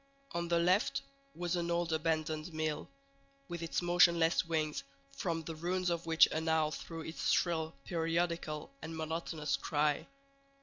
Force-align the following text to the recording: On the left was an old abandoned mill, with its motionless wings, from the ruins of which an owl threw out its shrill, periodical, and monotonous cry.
On 0.31 0.47
the 0.47 0.57
left 0.57 1.03
was 1.35 1.55
an 1.55 1.69
old 1.69 1.93
abandoned 1.93 2.51
mill, 2.55 2.89
with 3.47 3.61
its 3.61 3.83
motionless 3.83 4.43
wings, 4.43 4.83
from 5.15 5.43
the 5.43 5.53
ruins 5.53 5.91
of 5.91 6.07
which 6.07 6.27
an 6.31 6.49
owl 6.49 6.71
threw 6.71 7.01
out 7.01 7.05
its 7.05 7.29
shrill, 7.29 7.75
periodical, 7.85 8.71
and 8.81 8.97
monotonous 8.97 9.57
cry. 9.57 10.07